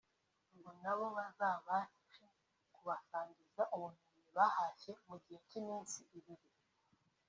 [0.57, 2.25] ngo nabo bazabashe
[2.73, 6.47] kubasangiza ubumenyi bahashye mu gihe cy’iminsi ibiri